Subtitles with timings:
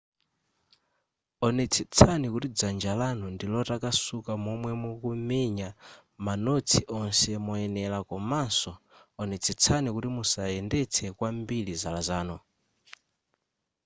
[1.47, 5.69] onetsetsani kuti dzanja lanu ndi lotakasuka momwe mukamenya
[6.25, 8.71] manotsi onse moyenera komanso
[9.21, 12.37] onetsetsani kuti musayendetse kwambiri zala zanu